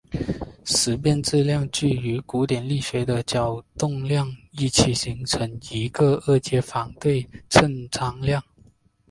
[0.65, 8.43] 时变质量矩与古典力学的角动量一起形成一个二阶反对称张量。